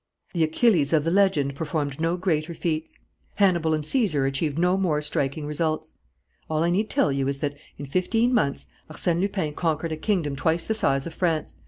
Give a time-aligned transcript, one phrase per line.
[0.33, 2.97] The Achilles of the legend performed no greater feats.
[3.35, 5.93] Hannibal and Caesar achieved no more striking results.
[6.49, 10.35] "All I need tell you is that, in fifteen months, Arsène Lupin conquered a kingdom
[10.35, 11.53] twice the size of France.